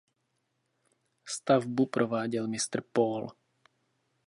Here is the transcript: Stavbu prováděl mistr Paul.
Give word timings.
Stavbu 1.25 1.85
prováděl 1.85 2.47
mistr 2.47 2.81
Paul. 2.93 3.27